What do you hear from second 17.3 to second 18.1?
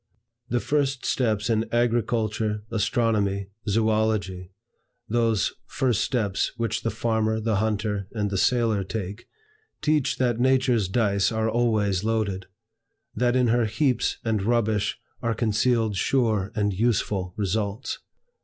results.